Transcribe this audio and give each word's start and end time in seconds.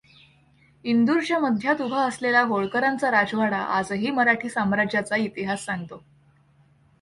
इंदूरच्या 0.85 1.39
मध्यात 1.39 1.81
उभा 1.81 2.01
असलेला 2.05 2.41
होळकरांचा 2.41 3.11
राजवाडा 3.11 3.57
आजही 3.57 4.11
मराठी 4.11 4.49
साम्राज्याचा 4.49 5.15
इतिहास 5.15 5.65
सांगतो. 5.65 6.03